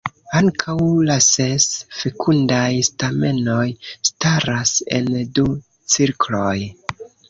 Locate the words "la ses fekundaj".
1.09-2.65